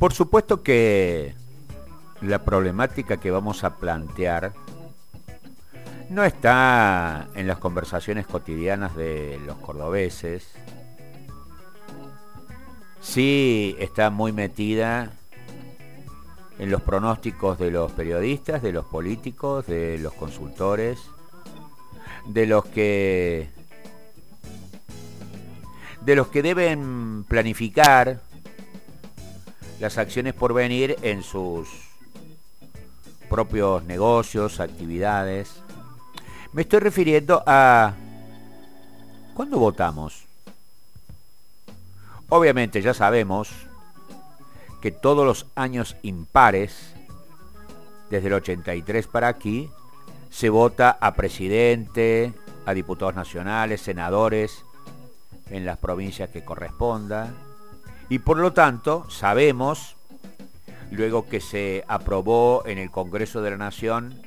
[0.00, 1.34] Por supuesto que
[2.22, 4.54] la problemática que vamos a plantear
[6.08, 10.52] no está en las conversaciones cotidianas de los cordobeses,
[13.02, 15.12] sí está muy metida
[16.58, 20.98] en los pronósticos de los periodistas, de los políticos, de los consultores,
[22.24, 23.50] de los que
[26.00, 28.29] de los que deben planificar
[29.80, 31.68] las acciones por venir en sus
[33.30, 35.62] propios negocios, actividades.
[36.52, 37.94] Me estoy refiriendo a
[39.34, 40.24] ¿cuándo votamos?
[42.28, 43.50] Obviamente ya sabemos
[44.82, 46.94] que todos los años impares,
[48.10, 49.70] desde el 83 para aquí,
[50.28, 52.34] se vota a presidente,
[52.66, 54.64] a diputados nacionales, senadores,
[55.48, 57.32] en las provincias que corresponda.
[58.10, 59.94] Y por lo tanto, sabemos,
[60.90, 64.20] luego que se aprobó en el Congreso de la Nación,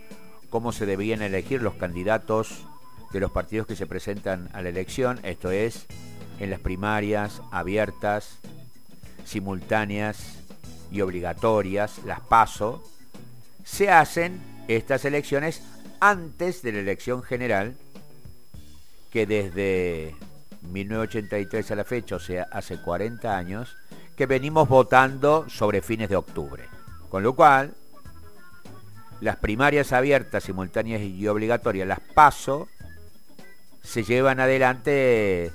[0.49, 2.65] cómo se debían elegir los candidatos
[3.11, 5.85] de los partidos que se presentan a la elección, esto es,
[6.39, 8.39] en las primarias abiertas,
[9.25, 10.39] simultáneas
[10.89, 12.81] y obligatorias, las PASO,
[13.65, 15.61] se hacen estas elecciones
[15.99, 17.75] antes de la elección general,
[19.11, 20.15] que desde
[20.63, 23.75] 1983 a la fecha, o sea, hace 40 años,
[24.15, 26.63] que venimos votando sobre fines de octubre.
[27.09, 27.73] Con lo cual,
[29.21, 32.67] las primarias abiertas, simultáneas y obligatorias, las PASO,
[33.81, 35.51] se llevan adelante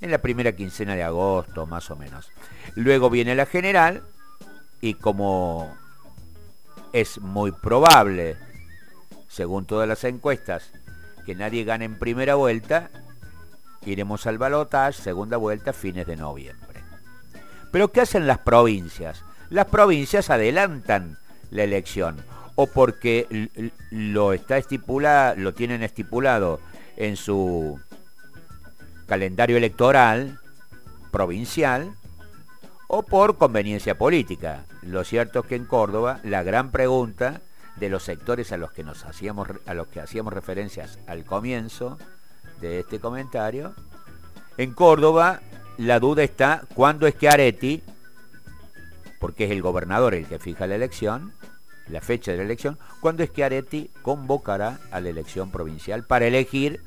[0.00, 2.30] en la primera quincena de agosto, más o menos.
[2.74, 4.02] Luego viene la general
[4.80, 5.76] y como
[6.92, 8.36] es muy probable,
[9.28, 10.70] según todas las encuestas,
[11.24, 12.90] que nadie gane en primera vuelta,
[13.84, 16.80] iremos al balotaje, segunda vuelta, fines de noviembre.
[17.70, 19.24] Pero ¿qué hacen las provincias?
[19.48, 21.18] Las provincias adelantan
[21.50, 22.16] la elección
[22.54, 23.50] o porque
[23.90, 26.60] lo está estipulado, lo tienen estipulado
[26.96, 27.80] en su
[29.06, 30.38] calendario electoral
[31.10, 31.94] provincial
[32.86, 34.64] o por conveniencia política.
[34.82, 37.40] Lo cierto es que en Córdoba la gran pregunta
[37.76, 41.98] de los sectores a los que nos hacíamos a los que hacíamos referencias al comienzo
[42.60, 43.74] de este comentario,
[44.56, 45.40] en Córdoba
[45.78, 47.82] la duda está cuándo es que Areti,
[49.18, 51.32] porque es el gobernador el que fija la elección,
[51.88, 56.26] la fecha de la elección, cuándo es que Areti convocará a la elección provincial para
[56.26, 56.82] elegir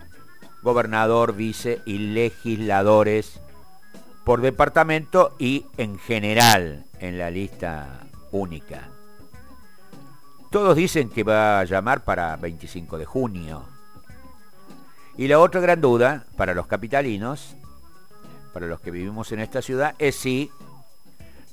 [0.61, 3.41] gobernador, vice y legisladores
[4.23, 7.99] por departamento y en general en la lista
[8.31, 8.89] única.
[10.49, 13.72] Todos dicen que va a llamar para 25 de junio.
[15.17, 17.55] Y la otra gran duda para los capitalinos,
[18.53, 20.49] para los que vivimos en esta ciudad, es si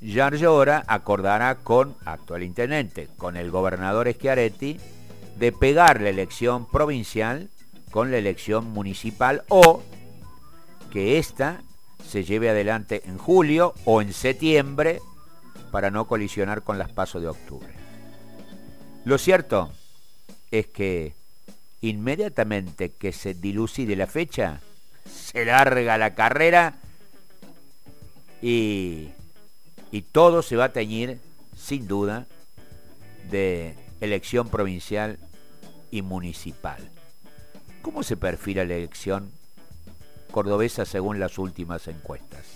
[0.00, 4.78] Llora acordará con actual intendente, con el gobernador Schiaretti,
[5.37, 7.49] de pegar la elección provincial
[7.91, 9.82] con la elección municipal o
[10.91, 11.62] que ésta
[12.06, 15.00] se lleve adelante en julio o en septiembre
[15.70, 17.72] para no colisionar con las pasos de octubre.
[19.04, 19.70] Lo cierto
[20.50, 21.15] es que
[21.80, 24.60] inmediatamente que se dilucide la fecha,
[25.06, 26.74] se larga la carrera
[28.42, 29.08] y,
[29.90, 31.19] y todo se va a teñir,
[31.56, 32.26] sin duda,
[33.30, 35.19] de elección provincial
[35.90, 36.90] y municipal.
[37.82, 39.30] ¿Cómo se perfila la elección
[40.30, 42.46] cordobesa según las últimas encuestas?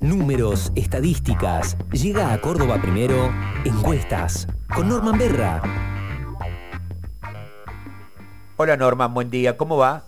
[0.00, 1.76] Números, estadísticas.
[1.90, 3.32] Llega a Córdoba primero.
[3.64, 4.46] Encuestas.
[4.76, 5.62] Con Norman Berra.
[8.58, 9.56] Hola Norman, buen día.
[9.56, 10.04] ¿Cómo va?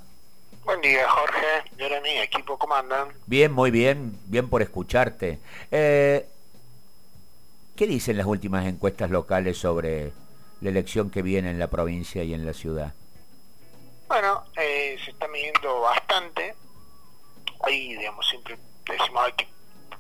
[0.63, 2.01] Buen día, Jorge.
[2.03, 3.09] mi equipo, ¿cómo andan?
[3.25, 4.21] Bien, muy bien.
[4.27, 5.39] Bien por escucharte.
[5.71, 6.29] Eh,
[7.77, 10.13] ¿Qué dicen las últimas encuestas locales sobre
[10.61, 12.93] la elección que viene en la provincia y en la ciudad?
[14.07, 16.55] Bueno, eh, se está midiendo bastante.
[17.63, 19.49] Ahí, digamos, siempre decimos hay que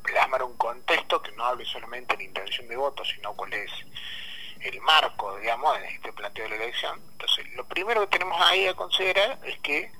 [0.02, 3.70] plasmar un contexto que no hable solamente de la intención de voto, sino cuál es
[4.60, 7.00] el marco, digamos, de este planteo de la elección.
[7.12, 9.90] Entonces, lo primero que tenemos ahí a considerar es que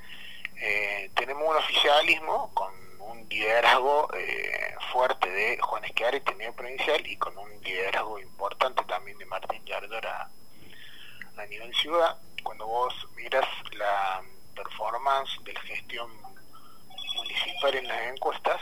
[0.57, 7.17] eh, tenemos un oficialismo con un liderazgo eh, fuerte de Juan Esquear y provincial y
[7.17, 10.29] con un liderazgo importante también de Martín Yardora
[11.37, 14.23] a nivel ciudad, cuando vos miras la
[14.57, 16.11] performance de la gestión
[17.15, 18.61] municipal en las encuestas,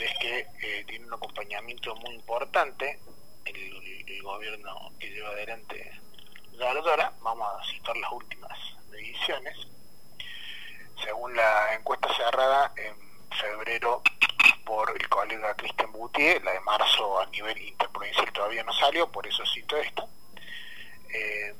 [0.00, 2.98] ves que eh, tiene un acompañamiento muy importante
[3.44, 6.00] el, gobierno que lleva adelante
[6.52, 7.12] la Ardora.
[7.20, 8.58] Vamos a citar las últimas
[8.90, 9.56] mediciones.
[11.02, 12.94] Según la encuesta cerrada en
[13.36, 14.02] febrero
[14.64, 19.26] por el colega Cristian Boutier, la de marzo a nivel interprovincial todavía no salió, por
[19.26, 20.06] eso cito esta.
[21.10, 21.54] Eh,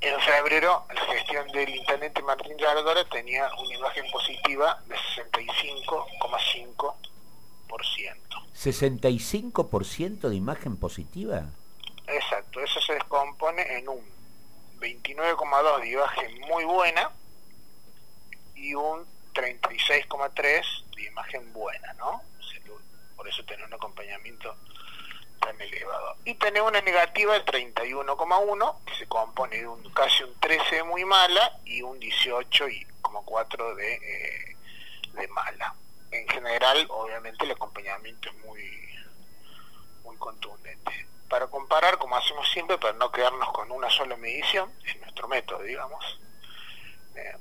[0.00, 6.94] en febrero, la gestión del intendente Martín Yardora tenía una imagen positiva de 65,5%.
[8.66, 11.44] ¿65% de imagen positiva?
[12.06, 14.00] Exacto, eso se descompone en un
[14.80, 17.10] 29,2 de imagen muy buena
[18.54, 22.22] y un 36,3 de imagen buena, ¿no?
[23.16, 24.56] Por eso tener un acompañamiento
[25.40, 26.16] tan elevado.
[26.24, 30.82] Y tener una negativa de 31,1, que se compone de un, casi un 13 de
[30.84, 34.56] muy mala y un 18,4 de, eh,
[35.12, 35.74] de mala.
[36.10, 38.88] En general, obviamente, el acompañamiento es muy,
[40.04, 41.06] muy contundente.
[41.28, 45.62] Para comparar, como hacemos siempre, para no quedarnos con una sola medición, es nuestro método,
[45.62, 46.20] digamos.
[47.16, 47.36] Eh,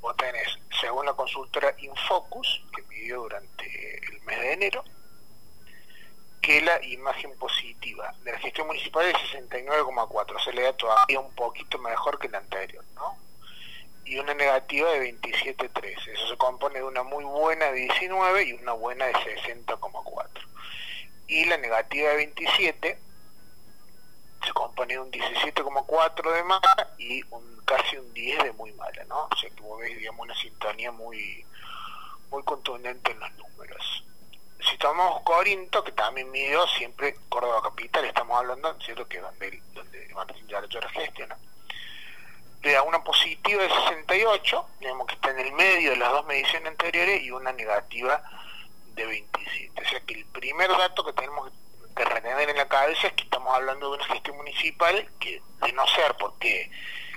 [0.00, 4.84] vos tenés, según la consultora Infocus, que midió durante el mes de enero,
[6.40, 11.32] que la imagen positiva de la gestión municipal es 69,4, se le da todavía un
[11.36, 13.16] poquito mejor que la anterior, ¿no?
[14.04, 18.52] Y una negativa de 27,3, eso se compone de una muy buena de 19 y
[18.54, 20.26] una buena de 60,4.
[21.28, 22.98] Y la negativa de 27
[24.44, 29.04] se compone de un 17,4 de mala y un casi un 10 de muy mala,
[29.04, 29.28] ¿no?
[29.30, 31.44] O sea que vos ves, digamos, una sintonía muy,
[32.30, 34.04] muy contundente en los números.
[34.60, 39.06] Si tomamos Corinto, que también midió siempre Córdoba Capital, estamos hablando, ¿cierto?
[39.08, 41.36] Que donde, donde Martín Yarachora gestiona,
[42.62, 46.26] le da una positiva de 68, digamos que está en el medio de las dos
[46.26, 48.22] mediciones anteriores, y una negativa
[48.94, 49.82] de 27.
[49.82, 51.50] O sea que el primer dato que tenemos
[51.96, 55.72] que retener en la cabeza es que estamos hablando de una gestión municipal que, de
[55.72, 56.70] no ser porque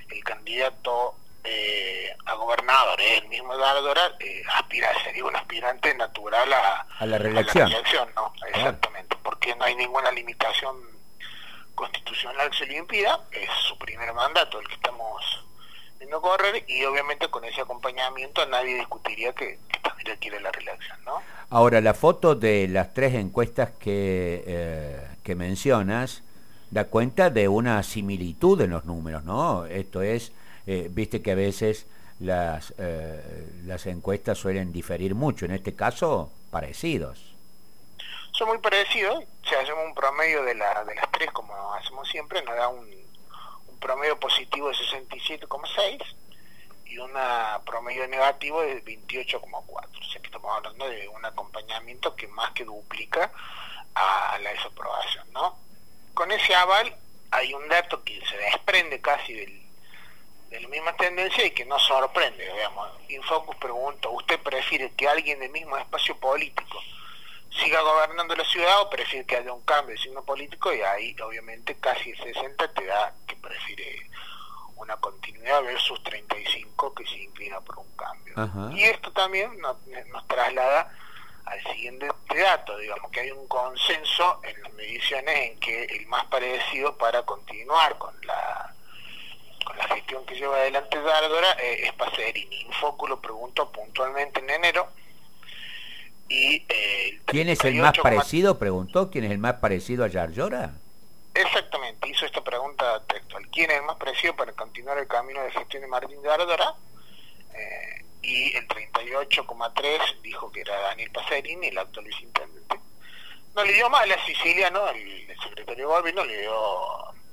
[0.10, 6.52] el candidato eh, a gobernador es el mismo Dardora, eh, aspira, sería un aspirante natural
[6.52, 7.70] a, la reelección.
[8.16, 8.34] ¿no?
[8.48, 10.95] Exactamente, porque no hay ninguna limitación
[11.76, 15.46] constitucional se impida, es su primer mandato el que estamos
[16.00, 20.98] viendo correr y obviamente con ese acompañamiento nadie discutiría que, que también quiere la reelección,
[21.06, 21.22] ¿no?
[21.50, 26.24] Ahora, la foto de las tres encuestas que, eh, que mencionas
[26.72, 29.66] da cuenta de una similitud en los números, ¿no?
[29.66, 30.32] Esto es,
[30.68, 31.86] eh, viste que a veces
[32.20, 37.35] las, eh, las encuestas suelen diferir mucho, en este caso, parecidos.
[38.38, 42.42] Son muy parecidos, si hacemos un promedio de, la, de las tres, como hacemos siempre,
[42.44, 42.86] nos da un,
[43.80, 46.04] promedio positivo de 67,6
[46.86, 47.12] y un
[47.66, 49.46] promedio negativo de 28,4.
[49.46, 53.32] O sea que estamos hablando de un acompañamiento que más que duplica
[53.94, 55.32] a la desaprobación.
[55.32, 55.58] ¿no?
[56.14, 56.94] Con ese aval
[57.32, 59.62] hay un dato que se desprende casi del,
[60.50, 62.52] de la misma tendencia y que no sorprende.
[62.52, 62.90] Digamos.
[63.08, 66.82] Infocus pregunta, ¿usted prefiere que alguien del mismo espacio político
[67.56, 70.74] siga gobernando la ciudad o prefiere que haya un cambio de signo político?
[70.74, 74.10] Y ahí obviamente casi el 60 te da que prefiere
[74.76, 78.72] una continuidad versus 35 que se inclina por un cambio.
[78.76, 79.78] Y esto también nos,
[80.28, 80.92] traslada
[81.46, 86.26] al siguiente dato, digamos que hay un consenso en las mediciones en que el más
[86.26, 88.74] parecido para continuar con la
[89.64, 92.62] con la gestión que lleva adelante Dárdora eh, es Pacerini.
[92.62, 94.90] Infoco lo preguntó puntualmente en enero.
[96.28, 98.58] Y, eh, ¿Quién es el más parecido?
[98.58, 100.74] Preguntó, ¿quién es el más parecido a Yarlora?
[101.36, 103.46] Exactamente, hizo esta pregunta textual.
[103.52, 106.76] ¿Quién es el más parecido para continuar el camino de gestión de Martín de Ardora?
[107.54, 112.80] Eh, y el 38,3 dijo que era Daniel Pacerini, el actual viceintendente.
[113.54, 114.88] No le dio mal a Sicilia, ¿no?
[114.90, 116.54] El, secretario de gobierno le dio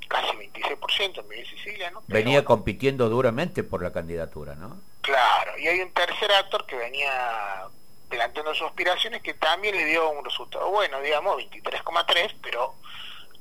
[0.08, 2.02] casi 26% en medio Sicilia, ¿no?
[2.08, 4.82] venía compitiendo duramente por la candidatura, ¿no?
[5.00, 7.68] Claro, y hay un tercer actor que venía
[8.12, 12.74] planteando sus aspiraciones que también le dio un resultado bueno, digamos, 23,3, pero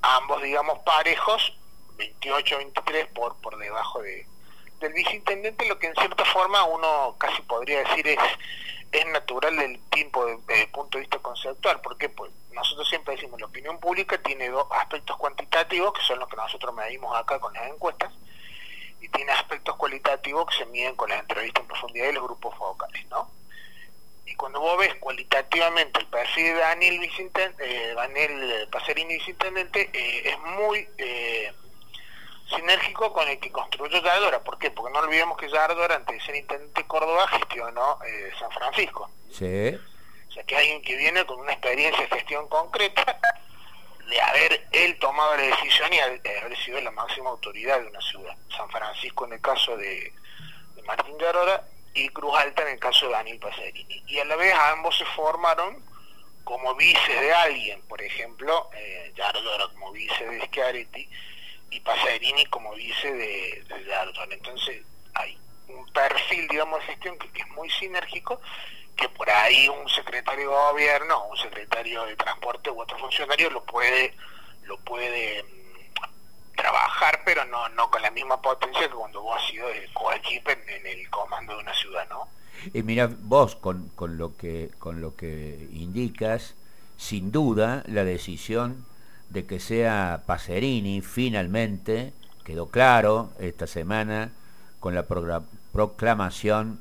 [0.02, 1.54] ambos, digamos, parejos,
[1.98, 4.26] 28-23 por, por debajo de,
[4.80, 8.20] del viceintendente, lo que en cierta forma uno casi podría decir es,
[8.94, 13.48] es natural del desde el punto de vista conceptual, porque pues nosotros siempre decimos la
[13.48, 17.68] opinión pública tiene dos aspectos cuantitativos, que son los que nosotros medimos acá con las
[17.68, 18.14] encuestas,
[19.02, 22.56] y tiene aspectos cualitativos que se miden con las entrevistas en profundidad y los grupos
[22.56, 23.41] focales, ¿no?
[24.26, 30.30] Y cuando vos ves cualitativamente el perfil de Daniel, Vicintendente, eh, Daniel Pacerini Vicintendente, eh,
[30.30, 31.52] es muy eh,
[32.50, 34.44] sinérgico con el que construyó Yardora.
[34.44, 34.72] ¿Por qué?
[34.72, 38.00] Porque no olvidemos que Yardora, antes de ser intendente de Córdoba, gestionó
[38.40, 39.10] San Francisco.
[39.32, 39.78] Sí.
[40.28, 43.20] O sea, que alguien que viene con una experiencia de gestión concreta,
[44.08, 48.36] de haber él tomado la decisión y haber sido la máxima autoridad de una ciudad.
[48.56, 50.14] San Francisco, en el caso de,
[50.76, 54.04] de Martín Yardora, y Cruz Alta en el caso de Daniel Pacerini.
[54.08, 55.84] Y a la vez ambos se formaron
[56.44, 59.14] como vice de alguien, por ejemplo, eh,
[59.74, 61.10] como vice de Schiaretti
[61.70, 64.84] y Pacerini como vice de, de Entonces
[65.14, 68.42] hay un perfil, digamos, de gestión que, es muy sinérgico,
[68.96, 73.64] que por ahí un secretario de gobierno, un secretario de transporte u otro funcionario lo
[73.64, 74.14] puede,
[74.64, 75.46] lo puede
[76.62, 80.52] trabajar, pero no, no con la misma potencia que cuando vos has sido el coequipe
[80.52, 82.28] en, en el comando de una ciudad, ¿no?
[82.74, 86.54] Y mira, vos con, con, lo que, con lo que indicas,
[86.98, 88.86] sin duda la decisión
[89.30, 92.14] de que sea Pacerini finalmente,
[92.44, 94.32] quedó claro esta semana
[94.80, 95.06] con la
[95.72, 96.80] proclamación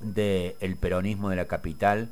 [0.00, 2.08] del peronismo de la capital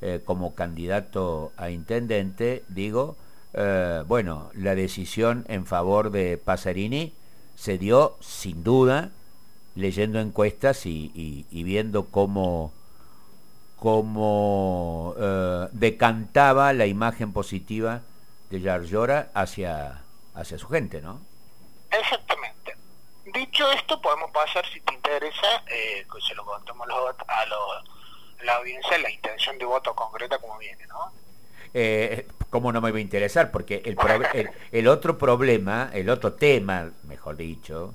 [0.00, 3.16] eh, como candidato a intendente, digo,
[3.54, 7.12] eh, bueno, la decisión en favor de Pacerini
[7.56, 9.10] se dio sin duda
[9.74, 12.72] leyendo encuestas y, viendo cómo,
[13.76, 18.02] cómo eh, decantaba la imagen positiva
[18.50, 20.02] de Yarlora hacia,
[20.34, 21.20] hacia su gente, ¿no?
[21.90, 22.76] Exactamente.
[23.32, 27.46] Dicho esto, podemos pasar, si te interesa, eh, que se lo contemos a,
[28.44, 31.12] la audiencia, la intención de voto concreta como viene, ¿no?
[31.74, 33.50] Eh, ¿Cómo no me va a interesar?
[33.50, 33.96] Porque el,
[34.72, 37.94] el otro problema, el otro tema, mejor dicho,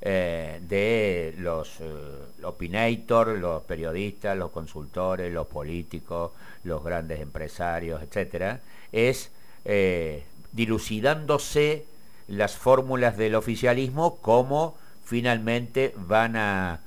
[0.00, 6.30] eh, de los eh, opinators, los periodistas, los consultores, los políticos,
[6.62, 8.60] los grandes empresarios, etcétera,
[8.92, 9.32] es
[9.64, 11.84] eh, dilucidándose
[12.28, 16.80] las fórmulas del oficialismo como finalmente van a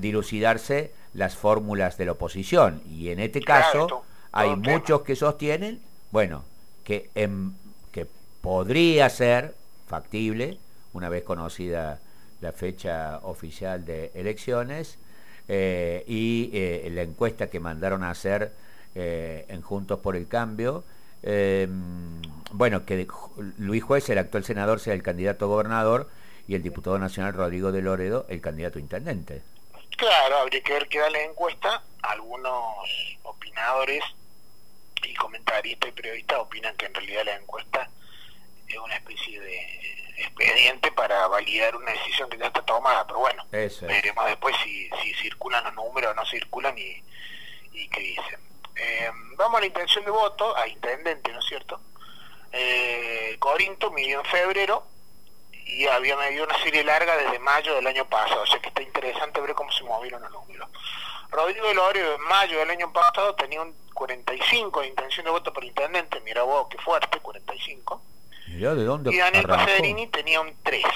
[0.00, 2.82] dilucidarse las fórmulas de la oposición.
[2.90, 4.02] Y en este caso
[4.32, 5.80] hay muchos que sostienen,
[6.10, 6.44] bueno,
[6.84, 7.10] que,
[7.92, 8.06] que
[8.40, 9.54] podría ser
[9.86, 10.58] factible,
[10.92, 12.00] una vez conocida
[12.40, 14.98] la fecha oficial de elecciones
[15.48, 18.52] eh, y eh, la encuesta que mandaron a hacer
[18.94, 20.84] eh, en Juntos por el Cambio.
[21.22, 22.20] Em,
[22.52, 23.08] bueno, que
[23.58, 26.08] Luis Juez, el actual senador, sea el candidato gobernador
[26.46, 29.42] y el diputado nacional Rodrigo de Loredo el candidato intendente.
[29.96, 31.82] Claro, habría que ver qué da la encuesta.
[32.02, 34.04] Algunos opinadores
[35.02, 37.88] y comentaristas y periodistas opinan que en realidad la encuesta
[38.68, 43.46] es una especie de expediente para validar una decisión que ya está tomada, pero bueno,
[43.50, 47.02] veremos después si, si circulan los números o no circulan y,
[47.72, 48.40] y qué dicen.
[48.76, 51.80] Eh, vamos a la intención de voto, a intendente, ¿no es cierto?
[52.52, 54.86] Eh, Corinto midió en febrero
[55.68, 58.82] y había medido una serie larga desde mayo del año pasado, o sea que está
[58.82, 60.68] interesante ver cómo se movieron los números.
[61.30, 65.62] Rodrigo Lorio en mayo del año pasado tenía un 45 de intención de voto por
[65.64, 68.02] intendente, mira vos, qué fuerte, 45
[68.48, 70.88] ¿de dónde y Daniel Pacerini tenía un 13.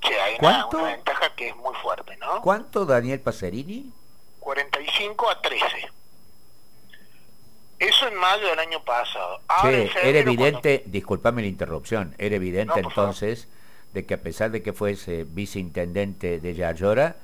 [0.00, 2.42] che, hay una, ventaja que es muy fuerte, ¿no?
[2.42, 3.92] ¿Cuánto Daniel Pacerini?
[4.40, 5.66] 45 a 13.
[7.78, 9.40] Eso en mayo del año pasado.
[9.64, 13.48] era evidente, disculpame la interrupción, era evidente entonces
[13.92, 17.16] de que a pesar de que fuese viceintendente de Yayora,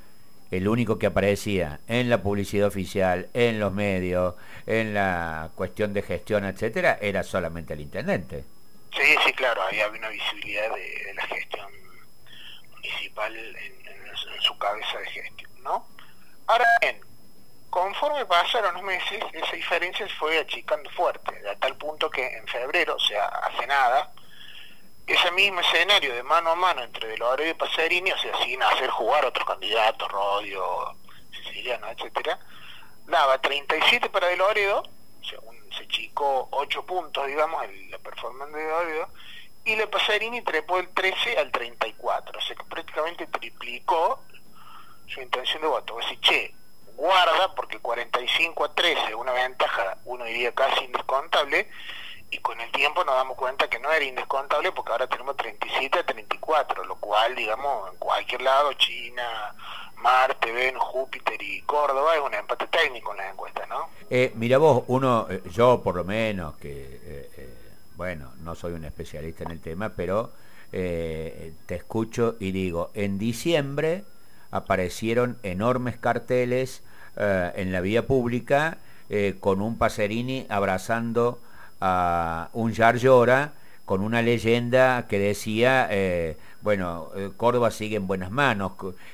[0.50, 4.34] el único que aparecía en la publicidad oficial, en los medios,
[4.66, 8.44] en la cuestión de gestión, etcétera, era solamente el intendente.
[8.94, 11.66] Sí, sí, claro, había una visibilidad de, la gestión
[12.70, 13.74] municipal en,
[14.40, 15.86] su cabeza de gestión, ¿no?
[16.46, 17.00] Ahora bien,
[17.70, 22.46] conforme pasaron los meses, esa diferencia se fue achicando fuerte, a tal punto que en
[22.46, 24.12] febrero, o sea, hace nada,
[25.06, 28.62] ese mismo escenario de mano a mano entre De Loredo y Pacerini, o sea, sin
[28.62, 30.96] hacer jugar otros candidatos, Rodio,
[31.30, 32.38] Siciliano, etcétera,
[33.06, 35.38] daba 37 para De Loredo, o sea,
[35.76, 39.08] se chicó 8 puntos, digamos, en la performance de Óledo,
[39.64, 44.22] y Le Pasarini trepó el 13 al 34, o sea que prácticamente triplicó
[45.06, 45.96] su intención de voto.
[45.96, 46.54] O sea, che,
[46.96, 51.70] guarda, porque 45 a 13, una ventaja, uno diría casi indescontable,
[52.34, 56.00] y con el tiempo nos damos cuenta que no era indescontable porque ahora tenemos 37
[56.00, 59.54] a 34, lo cual, digamos, en cualquier lado, China,
[60.02, 63.88] Marte, Venus, Júpiter y Córdoba es un empate técnico en las encuestas, ¿no?
[64.10, 67.54] Eh, mira vos, uno, eh, yo por lo menos, que, eh,
[67.96, 70.32] bueno, no soy un especialista en el tema, pero
[70.72, 74.02] te escucho y digo, en diciembre
[74.50, 76.82] aparecieron enormes carteles
[77.16, 78.78] en la vía pública
[79.38, 81.38] con un Paserini abrazando
[81.86, 83.52] a un Yar Llora
[83.84, 88.72] con una leyenda que decía, eh, bueno, eh, Córdoba sigue en buenas manos,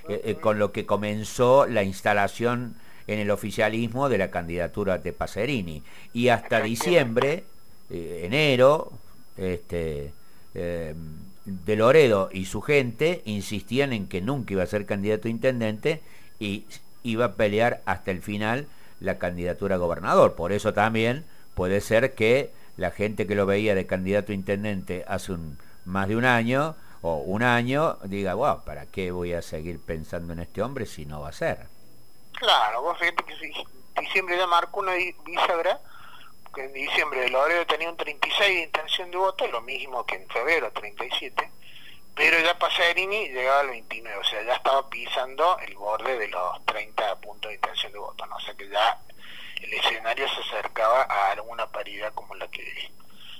[0.08, 2.76] eh, con lo que comenzó la instalación
[3.08, 5.82] en el oficialismo de la candidatura de Pacerini.
[6.12, 7.42] Y hasta diciembre,
[7.90, 8.92] enero,
[9.36, 10.12] este,
[10.54, 16.02] de Loredo y su gente insistían en que nunca iba a ser candidato a intendente
[16.38, 16.66] y
[17.02, 18.68] iba a pelear hasta el final
[19.00, 20.36] la candidatura a gobernador.
[20.36, 21.24] Por eso también
[21.56, 26.08] puede ser que la gente que lo veía de candidato a intendente hace un, más
[26.08, 30.38] de un año o un año diga, wow, ¿para qué voy a seguir pensando en
[30.40, 31.66] este hombre si no va a ser?
[32.32, 35.78] Claro, vos fíjate que diciembre ya marcó una bisagra,
[36.54, 40.14] que en diciembre el Loredo tenía un 36 de intención de voto, lo mismo que
[40.16, 41.50] en febrero, 37,
[42.14, 46.64] pero ya Pasarini llegaba al 29, o sea, ya estaba pisando el borde de los
[46.64, 48.36] 30 puntos de intención de voto, ¿no?
[48.36, 48.98] o sea que ya
[49.62, 52.90] el escenario se acercaba a alguna paridad como la que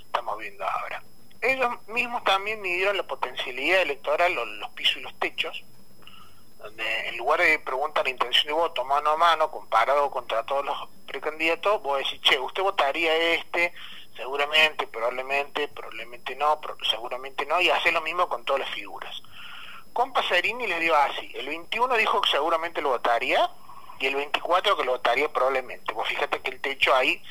[0.05, 1.03] estamos viendo ahora.
[1.41, 5.63] Ellos mismos también midieron la potencialidad electoral, los, pisos y los techos,
[6.59, 10.63] donde en lugar de preguntar la intención de voto mano a mano, comparado contra todos
[10.63, 13.73] los precandidatos, vos decís, che, usted votaría este,
[14.15, 19.23] seguramente, probablemente, probablemente no, seguramente no, y hace lo mismo con todas las figuras.
[19.93, 23.49] Con Pasarini le dio así, el 21 dijo que seguramente lo votaría,
[24.01, 25.93] y el 24 que lo votaría probablemente.
[25.93, 27.21] Vos fíjate que el techo ahí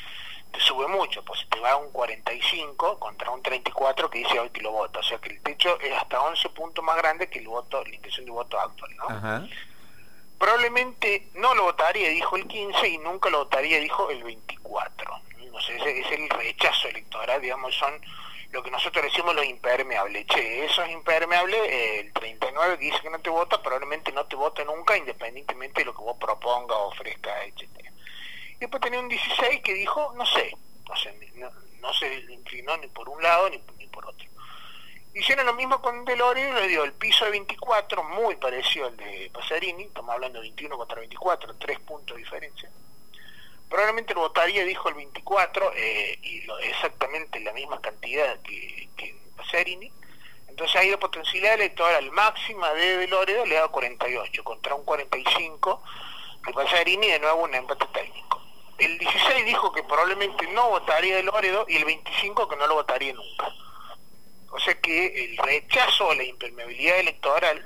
[0.51, 4.49] te sube mucho, pues te va a un 45 contra un 34 que dice hoy
[4.49, 7.39] que lo vota, o sea que el techo es hasta 11 puntos más grande que
[7.39, 9.47] el voto, la intención de voto actual, ¿no?
[10.37, 15.21] Probablemente no lo votaría, dijo el 15, y nunca lo votaría, dijo el 24.
[15.51, 17.93] No sé, ese es el rechazo electoral, digamos, son
[18.51, 20.25] lo que nosotros decimos lo impermeable.
[20.25, 24.35] Che, eso es impermeable, el 39 que dice que no te vota, probablemente no te
[24.35, 27.91] vote nunca, independientemente de lo que vos proponga, ofrezca, etcétera.
[28.55, 30.55] Y después tenía un 16 que dijo, no sé,
[30.87, 31.15] no sé,
[31.79, 34.27] no, se inclinó ni por un lado ni, por otro.
[35.13, 39.29] Hicieron lo mismo con Delorio, le dio el piso de 24, muy parecido al de
[39.33, 42.71] Pasarini, estamos hablando de 21 contra 24, tres puntos de diferencia
[43.71, 49.15] probablemente lo votaría, dijo el 24, eh, y lo, exactamente la misma cantidad que, que
[49.37, 49.91] Passerini.
[50.49, 55.83] Entonces ahí la potencialidad electoral máxima de, de Loredo le da 48 contra un 45
[56.45, 58.41] de Passerini, de nuevo un empate técnico.
[58.77, 62.75] El 16 dijo que probablemente no votaría de Loredo y el 25 que no lo
[62.75, 63.55] votaría nunca.
[64.49, 67.65] O sea que el rechazo a la impermeabilidad electoral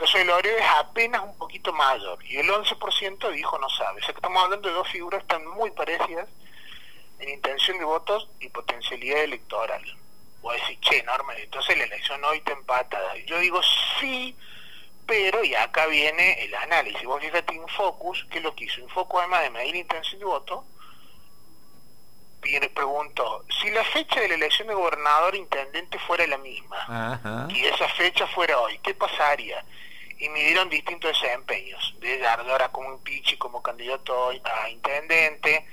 [0.00, 4.00] el caso de Loredo es apenas un poquito mayor y el 11% dijo no sabe.
[4.00, 6.26] O sea que estamos hablando de dos figuras tan muy parecidas
[7.18, 9.82] en intención de votos y potencialidad electoral.
[10.40, 13.14] Voy a decir, che, Norman, entonces la elección hoy está empatada.
[13.26, 13.60] Yo digo
[14.00, 14.34] sí,
[15.06, 17.04] pero y acá viene el análisis.
[17.04, 18.80] Vos fíjate Infocus, ¿qué es lo que hizo?
[18.80, 20.64] Infocus además de medir intención de voto,
[22.40, 27.66] viene, preguntó, si la fecha de la elección de gobernador intendente fuera la misma y
[27.66, 29.62] esa fecha fuera hoy, ¿qué pasaría?
[30.20, 35.66] Y midieron distintos desempeños, de Yardora con Pichi como candidato a intendente,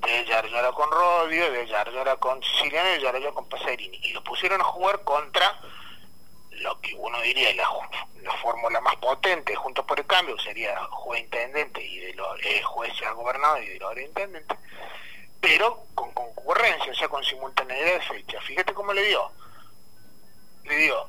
[0.00, 3.98] de Yardora con Rodio, de Yardora con Siciliano y de Yardora con Pasarini.
[4.02, 5.60] Y lo pusieron a jugar contra
[6.50, 7.68] lo que uno diría la,
[8.22, 12.62] la fórmula más potente, junto por el cambio, sería juez intendente y de lo, eh,
[12.62, 14.56] juez gobernador y de lo intendente
[15.42, 18.40] pero con concurrencia, o sea, con simultaneidad de fecha.
[18.42, 19.28] Fíjate cómo le dio.
[20.62, 21.08] Le dio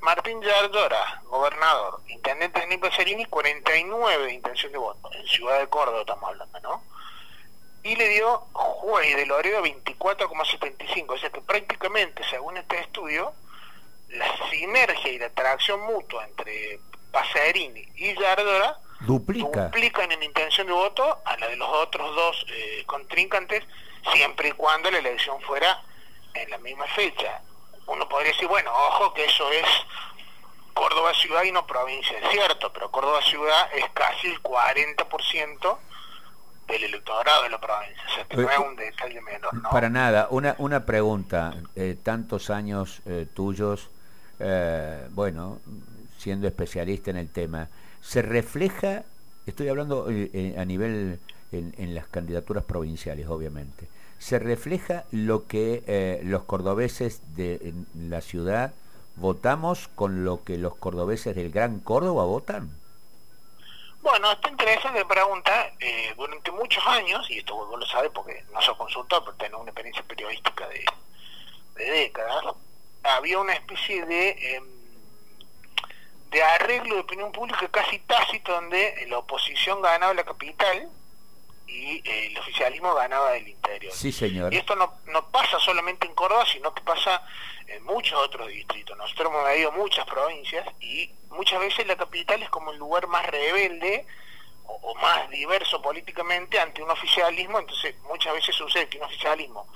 [0.00, 5.68] Martín Yardora, gobernador, intendente de Nico Serini, 49 de intención de voto, en Ciudad de
[5.68, 6.82] Córdoba estamos hablando, ¿no?
[7.82, 13.32] Y le dio juez de Loredo 24,75, o sea que prácticamente, según este estudio,
[14.08, 16.80] la sinergia y la atracción mutua entre
[17.10, 19.66] Pasarini y Yardora Duplica.
[19.66, 23.64] duplican en intención de voto a la de los otros dos eh, contrincantes,
[24.12, 25.82] siempre y cuando la elección fuera
[26.34, 27.42] en la misma fecha.
[27.88, 29.66] Uno podría decir, bueno, ojo que eso es
[30.74, 35.78] Córdoba ciudad y no provincia, es cierto, pero Córdoba ciudad es casi el 40%
[36.68, 39.54] del electorado de la provincia, o sea que no es un detalle menor.
[39.54, 39.70] ¿no?
[39.70, 43.90] Para nada, una, una pregunta, eh, tantos años eh, tuyos,
[45.10, 45.58] bueno,
[46.18, 47.68] siendo especialista en el tema,
[48.00, 49.04] se refleja,
[49.46, 51.18] estoy hablando eh, eh, a nivel
[51.52, 58.72] en, las candidaturas provinciales, obviamente, se refleja lo que eh, los cordobeses de la ciudad
[59.16, 62.70] votamos con lo que los cordobeses del Gran Córdoba votan?
[64.00, 65.72] Bueno, está interesante pregunta.
[66.16, 69.70] durante muchos años, y esto vos lo sabes porque no soy consultor, pero tengo una
[69.70, 70.84] experiencia periodística de,
[71.76, 72.54] de décadas,
[73.02, 74.78] había una especie de em,
[76.30, 80.88] de arreglo de opinión pública casi tácito donde la oposición ganaba la capital
[81.68, 83.92] y eh, el oficialismo ganaba del interior.
[83.92, 84.52] Sí, señor.
[84.52, 87.22] Y esto no, no pasa solamente en Córdoba, sino que pasa
[87.66, 88.96] en muchos otros distritos.
[88.96, 93.26] Nosotros hemos medido muchas provincias y muchas veces la capital es como el lugar más
[93.26, 94.06] rebelde
[94.64, 99.66] o, o más diverso políticamente ante un oficialismo, entonces muchas veces sucede que un oficialismo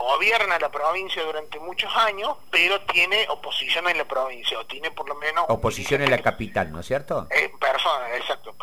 [0.00, 5.06] gobierna la provincia durante muchos años, pero tiene oposición en la provincia, o tiene por
[5.06, 5.44] lo menos...
[5.48, 7.26] Oposición en la capital, ¿no es cierto?
[7.30, 8.56] Eh, personas, exacto,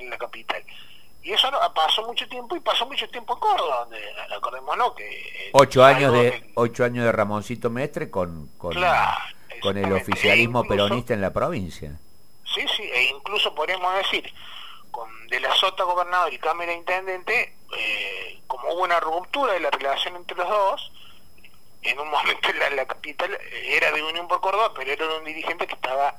[0.00, 0.64] en, la capital.
[1.28, 4.00] Y eso pasó mucho tiempo y pasó mucho tiempo en Córdoba, donde
[4.34, 5.04] acordémonos que...
[5.04, 8.74] Eh, ocho años de, ocho años de Ramoncito Mestre con, con,
[9.60, 11.92] con el oficialismo e peronista en la provincia.
[12.46, 14.32] Sí, sí, e incluso podríamos decir,
[14.90, 19.70] con De la Sota gobernador y Cámara Intendente, eh, como hubo una ruptura de la
[19.70, 20.92] relación entre los dos,
[21.82, 25.24] en un momento la, la capital eh, era de Unión por Córdoba, pero era un
[25.24, 26.16] dirigente que estaba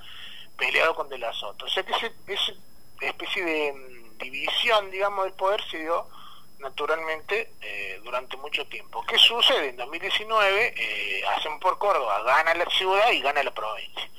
[0.56, 1.66] peleado con De la Sota.
[1.66, 2.54] O sea que esa
[3.02, 6.08] especie de mm, división, digamos, del poder se dio
[6.60, 9.04] naturalmente eh, durante mucho tiempo.
[9.06, 9.70] ¿Qué sucede?
[9.70, 14.10] En 2019 eh, hacen por Córdoba, gana la ciudad y gana la provincia.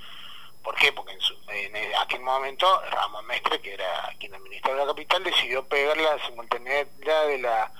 [0.63, 0.93] ¿Por qué?
[0.93, 1.17] Porque
[1.49, 7.27] en, aquel momento Ramón Mestre, que era quien administraba la capital, decidió pegar la simultaneidad
[7.27, 7.73] de la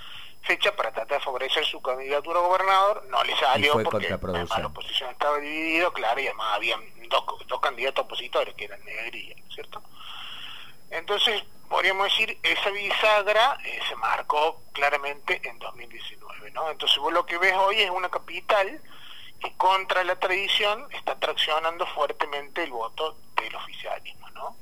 [0.43, 5.11] fecha para tratar de favorecer su candidatura a gobernador, no le salió porque la oposición
[5.11, 6.79] estaba dividido, claro, y además había
[7.09, 9.83] dos, dos candidatos opositores, que eran Negrilla, ¿cierto?
[10.91, 16.69] Entonces, podríamos decir, esa bisagra eh, se marcó claramente en 2019, ¿no?
[16.69, 18.81] Entonces vos lo que ves hoy es una capital
[19.39, 24.57] que contra la tradición está traccionando fuertemente el voto del oficialismo, ¿no?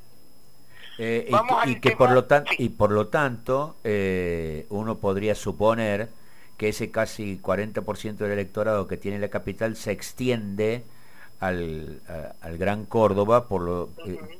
[0.98, 1.30] Eh,
[1.64, 6.10] y, que, por lo tanto y por lo tanto eh, uno podría suponer
[6.58, 10.84] que ese casi 40% del electorado que tiene la capital se extiende
[11.40, 12.02] al,
[12.42, 13.88] al Gran Córdoba por lo,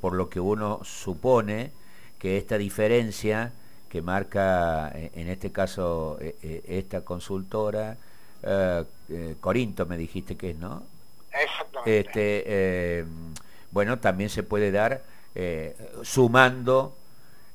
[0.01, 1.71] por lo que uno supone
[2.19, 3.51] que esta diferencia
[3.89, 7.97] que marca eh, en este caso eh, eh, esta consultora,
[9.41, 10.83] Corinto me dijiste que es, ¿no?
[11.33, 11.99] Exactamente.
[11.99, 13.05] Este,
[13.71, 15.01] bueno, también se puede dar
[16.03, 16.95] sumando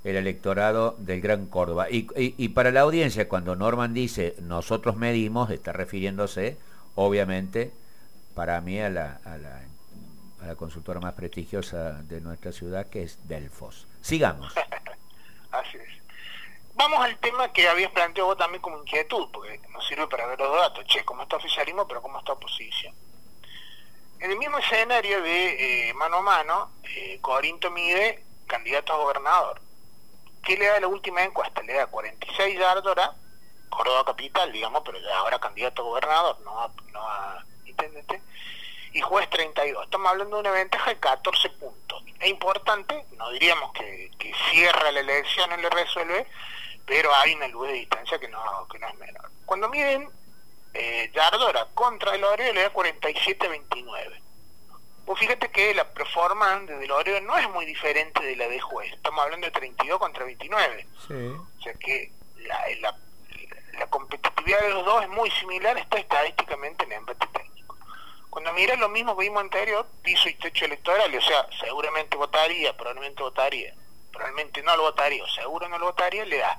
[0.02, 1.88] el electorado del Gran Córdoba.
[1.90, 6.58] Y, y, para la audiencia, cuando Norman dice nosotros medimos, está refiriéndose,
[6.96, 7.70] obviamente,
[8.34, 9.62] para mí a la, a la
[10.44, 13.86] a la consultora más prestigiosa de nuestra ciudad, que es Delfos.
[14.04, 14.52] Sigamos.
[15.50, 15.88] Así es.
[16.74, 20.38] Vamos al tema que habías planteado vos también como inquietud, porque nos sirve para ver
[20.38, 20.84] los datos.
[20.84, 22.94] Che, ¿cómo está oficialismo, pero cómo está oposición?
[24.20, 29.62] En el mismo escenario de eh, mano a mano, eh, Corinto mide candidato a gobernador.
[30.42, 31.62] ¿Qué le da la última encuesta?
[31.62, 33.14] Le da 46 de Ardora,
[33.70, 38.20] Córdoba Capital, digamos, pero ahora candidato a gobernador, no a, no a intendente
[38.94, 39.84] y juez 32.
[39.84, 42.02] Estamos hablando de una ventaja de 14 puntos.
[42.20, 44.04] Es importante, no diríamos que,
[44.50, 46.26] cierra la elección y le resuelve,
[46.86, 49.30] pero hay una luz de distancia que no, que no es menor.
[49.44, 50.08] Cuando miden
[50.72, 54.20] eh, Yardora contra el Oreo le da 47-29.
[55.04, 58.92] Pues fíjate que la performance de Oreo no es muy diferente de la de juez.
[58.92, 60.86] Estamos hablando de 32 contra 29.
[61.10, 62.96] O sea que la, la,
[63.78, 67.26] la competitividad de los dos es muy similar, está estadísticamente en empate
[68.34, 72.76] cuando miras lo mismo que vimos anterior, piso y techo electoral, o sea, seguramente votaría,
[72.76, 73.72] probablemente votaría,
[74.10, 76.58] probablemente no lo votaría, o seguro no lo votaría, le da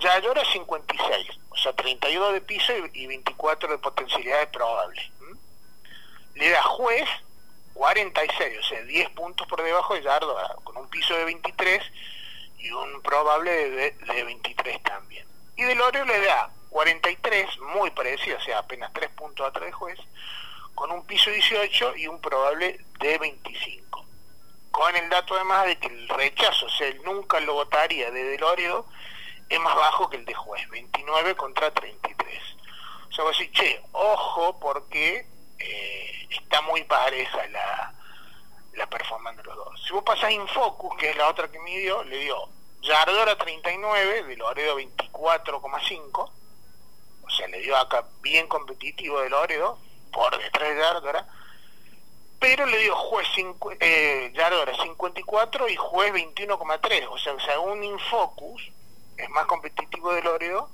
[0.00, 5.08] ya llora 56, o sea, 32 de piso y 24 de potencialidades probables.
[6.34, 7.08] Le da juez
[7.74, 11.84] 46, o sea, 10 puntos por debajo de Yardo, con un piso de 23
[12.58, 15.24] y un probable de, de 23 también.
[15.56, 20.00] Y Delorio le da 43, muy parecido, o sea, apenas 3 puntos atrás de juez,
[20.76, 24.06] con un piso 18 y un probable de 25.
[24.70, 28.22] Con el dato además de que el rechazo, o sea, él nunca lo votaría de
[28.22, 28.84] Delorio,
[29.48, 32.42] es más bajo que el de juez, 29 contra 33.
[33.08, 35.26] O sea, vos decís, che, ojo porque
[35.58, 37.94] eh, está muy pareja la,
[38.74, 39.82] la performance de los dos.
[39.82, 42.50] Si vos pasás Infocus, que es la otra que midió, le dio
[42.82, 46.30] Yardora 39, Deloredo 24,5,
[47.22, 49.78] o sea, le dio acá bien competitivo Deloredo,
[50.16, 51.26] por detrás de Yardora,
[52.40, 53.28] pero le dio juez
[53.80, 58.70] eh, Yardora 54 y juez 21,3, o sea, según Infocus
[59.18, 60.70] es más competitivo de Loredo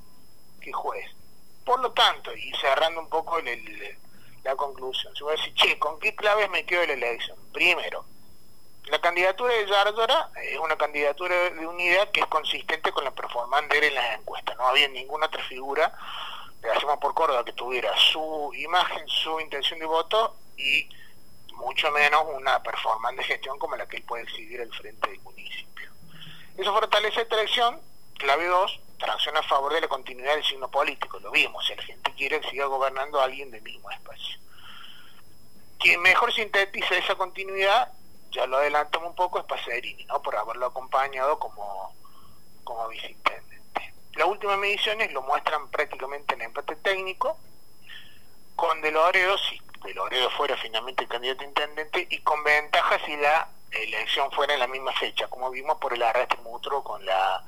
[0.61, 1.11] que juez.
[1.65, 3.41] Por lo tanto, y cerrando un poco
[4.45, 7.37] la conclusión, se va a decir, che, ¿con qué claves me quedo la elección?
[7.53, 8.05] Primero,
[8.87, 13.69] la candidatura de Yardora es una candidatura de unidad que es consistente con la performance
[13.69, 14.57] de él en las encuestas.
[14.57, 15.97] No había ninguna otra figura
[16.71, 20.89] hacemos por Córdoba que tuviera su imagen, su intención de voto y
[21.55, 25.21] mucho menos una performance de gestión como la que él puede exhibir al frente del
[25.21, 25.91] municipio.
[26.57, 27.81] Eso fortalece esta elección,
[28.19, 31.83] clave 2, tracción a favor de la continuidad del signo político, lo vimos, si la
[31.83, 34.39] gente quiere que siga gobernando a alguien del mismo espacio.
[35.79, 37.93] Quien mejor sintetiza esa continuidad,
[38.31, 40.23] ya lo adelantamos un poco, es Pacerini, ¿no?
[40.23, 41.95] por haberlo acompañado como,
[42.63, 43.52] como visitante.
[44.15, 47.39] Las últimas mediciones lo muestran prácticamente en empate técnico,
[48.57, 53.17] con De Loredo, si De Loredo fuera finalmente el candidato intendente, y con ventaja si
[53.17, 57.43] la elección fuera en la misma fecha, como vimos por el arrastre mutuo con la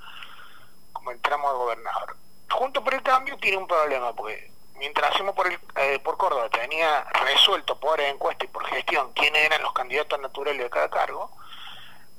[0.92, 2.16] como entramos de gobernador.
[2.50, 6.48] Junto por el cambio tiene un problema, porque mientras hacemos por, el, eh, por Córdoba
[6.48, 11.31] tenía resuelto por encuesta y por gestión quiénes eran los candidatos naturales de cada cargo,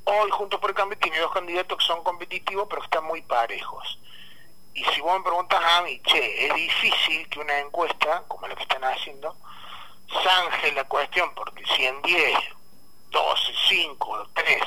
[0.04, 3.24] hoy Junto por el Cambio tiene dos candidatos que son competitivos pero que están muy
[3.24, 4.00] parejos.
[4.76, 8.56] Y si vos me preguntas a mí, che, es difícil que una encuesta, como la
[8.56, 9.36] que están haciendo,
[10.22, 12.38] zanje la cuestión, porque si en 10,
[13.10, 14.62] 12, 5, 3,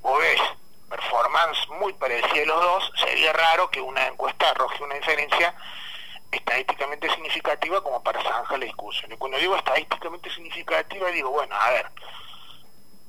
[0.00, 0.40] vos ves
[0.88, 5.54] performance muy parecida a los dos, sería raro que una encuesta arroje una diferencia
[6.32, 9.12] estadísticamente significativa como para zanjar la discusión.
[9.12, 11.90] Y cuando digo estadísticamente significativa, digo, bueno, a ver,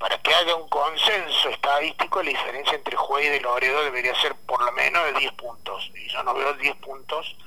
[0.02, 4.60] para que haya un consenso estadístico, la diferencia entre Juez y Loredo debería ser por
[4.60, 5.92] lo menos de 10 puntos.
[5.96, 7.38] Y yo no veo 10 puntos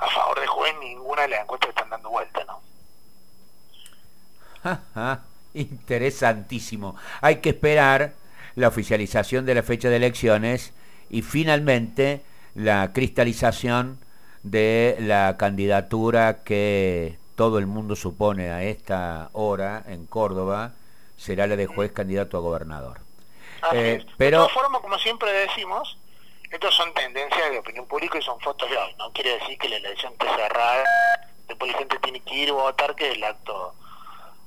[0.00, 2.60] a favor de Juez, ninguna de las encuestas están dando vuelta, ¿no?
[5.54, 6.96] Interesantísimo.
[7.20, 8.14] Hay que esperar
[8.56, 10.74] la oficialización de la fecha de elecciones
[11.08, 12.24] y finalmente
[12.56, 14.00] la cristalización
[14.42, 20.72] de la candidatura que todo el mundo supone a esta hora en Córdoba
[21.16, 23.00] será la de juez candidato a gobernador.
[23.72, 24.42] Eh, pero...
[24.42, 25.98] De todas formas, como siempre decimos,
[26.50, 28.94] estas son tendencias de opinión pública y son fotos de hoy.
[28.98, 30.84] No quiere decir que la elección esté cerrada,
[31.48, 33.74] después la gente tiene que ir a votar, que es el acto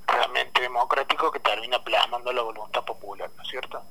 [0.08, 3.82] realmente democrático que termina plasmando la voluntad popular, ¿no es cierto?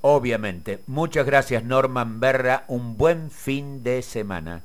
[0.00, 0.80] Obviamente.
[0.86, 4.62] Muchas gracias Norman Berra, un buen fin de semana.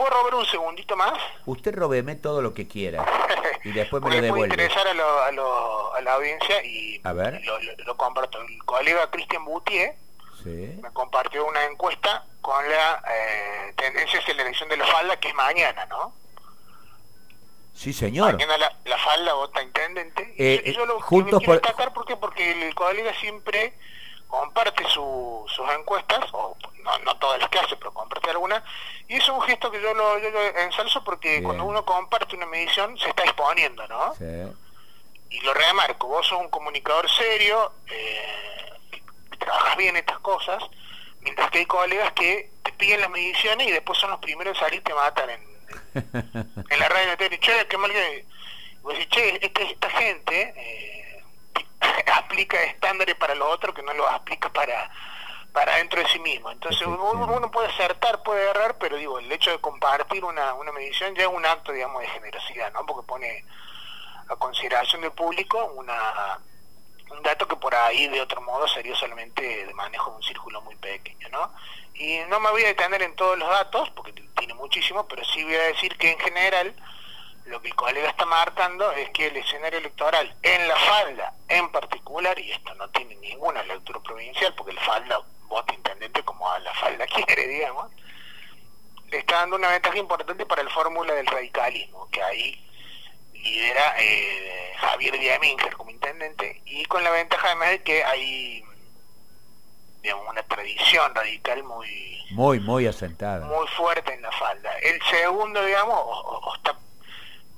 [0.00, 1.12] ¿Puedo robar un segundito más?
[1.44, 3.04] Usted robeme todo lo que quiera
[3.64, 4.48] y después me lo devuelve.
[4.48, 7.42] puede interesar a, lo, a, la audiencia y a ver.
[7.84, 8.40] Lo, comparto.
[8.40, 9.94] El colega Cristian Boutier
[10.46, 15.28] me compartió una encuesta con la eh, tendencia de la elección de la falda que
[15.28, 16.14] es mañana, ¿no?
[17.74, 18.32] Sí, señor.
[18.32, 20.34] Mañana la, la falda vota intendente.
[20.38, 23.74] Eh, y yo, lo juntos quiero destacar porque, porque el colega siempre
[24.30, 28.62] comparte sus encuestas, o no, no todas las que hace, pero comparte algunas,
[29.08, 32.96] y es un gesto que yo lo, yo ensalzo porque cuando uno comparte una medición
[32.96, 34.14] se está exponiendo, ¿no?
[34.14, 34.24] Sí.
[35.30, 38.72] Y lo remarco, vos sos un comunicador serio, eh,
[39.38, 40.62] trabajas bien estas cosas,
[41.20, 44.60] mientras que hay colegas que te piden las mediciones y después son los primeros en
[44.60, 45.50] salir y te matan en,
[46.70, 48.24] en, la radio de che, qué mal que...
[48.82, 50.54] Vos decís, che, esta, esta gente...
[50.56, 50.99] Eh,
[52.14, 54.90] aplica estándares para lo otro que no lo aplica para
[55.52, 56.50] para dentro de sí mismo.
[56.50, 61.14] Entonces uno, puede acertar, puede errar, pero digo, el hecho de compartir una, una medición
[61.16, 62.86] ya es un acto, digamos, de generosidad, ¿no?
[62.86, 63.44] Porque pone
[64.28, 66.38] a consideración del público una
[67.10, 70.60] un dato que por ahí de otro modo sería solamente de manejo de un círculo
[70.62, 71.52] muy pequeño, ¿no?
[71.94, 75.42] Y no me voy a detener en todos los datos, porque tiene muchísimo, pero sí
[75.42, 76.74] voy a decir que en general
[77.46, 81.70] lo que el colega está marcando es que el escenario electoral en la falda en
[81.72, 86.58] particular, y esto no tiene ninguna lectura provincial, porque el falda vota intendente como a
[86.60, 87.90] la falda quiere, digamos,
[89.08, 92.66] le está dando una ventaja importante para el fórmula del radicalismo, que ahí
[93.32, 98.64] lidera eh, Javier Diaminger como intendente, y con la ventaja además de que hay
[100.02, 103.44] digamos, una tradición radical muy muy muy asentada.
[103.46, 104.70] muy fuerte en la falda.
[104.78, 106.78] El segundo digamos o está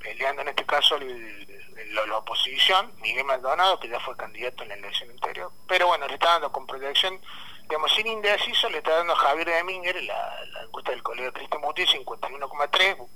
[0.03, 5.09] peleando en este caso la oposición, Miguel Maldonado, que ya fue candidato en la elección
[5.09, 7.19] anterior, pero bueno, le está dando con proyección,
[7.63, 11.31] digamos, sin indeciso, le está dando a Javier de Minger, la, la encuesta del colega
[11.31, 13.07] Cristian Muti, 51,3,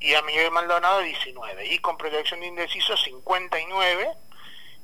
[0.00, 4.10] y a Miguel Maldonado 19, y con proyección de indeciso 59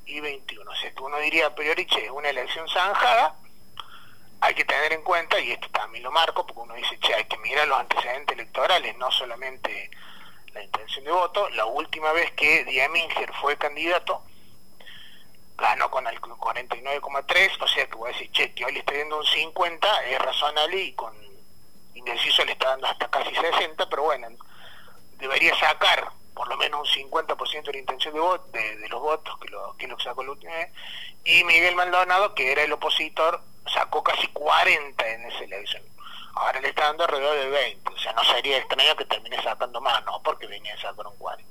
[0.07, 0.71] y 21.
[0.71, 3.37] O sea que uno diría a priori, che, una elección zanjada,
[4.41, 7.25] hay que tener en cuenta, y esto también lo marco, porque uno dice, che, hay
[7.25, 9.91] que mirar los antecedentes electorales, no solamente
[10.55, 11.51] la intención de voto.
[11.51, 14.23] La última vez que Diaminger fue candidato,
[15.57, 18.97] ganó con el 49,3, o sea que voy a decir, che, que hoy le está
[18.97, 21.15] dando un 50, es razonable y con
[21.95, 24.29] indeciso le está dando hasta casi 60, pero bueno,
[25.19, 29.39] debería sacar por lo menos un 50% de la intención de, voto, de, los votos,
[29.39, 30.73] que lo, que lo sacó la última vez,
[31.25, 33.41] y Miguel Maldonado, que era el opositor,
[33.73, 35.94] sacó casi 40 en esa elección
[36.37, 39.81] ahora le está dando alrededor de 20, o sea, no sería extraño que termine sacando
[39.81, 41.51] más, no porque venía a sacar un 40.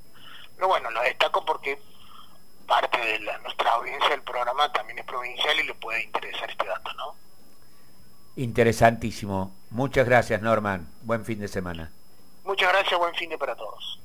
[0.56, 1.80] Pero bueno, lo destaco porque
[2.66, 6.66] parte de la, nuestra audiencia del programa también es provincial y le puede interesar este
[6.66, 7.14] dato, ¿no?
[8.36, 9.54] Interesantísimo.
[9.70, 10.88] Muchas gracias, Norman.
[11.02, 11.90] Buen fin de semana.
[12.44, 14.00] Muchas gracias, buen fin de para todos.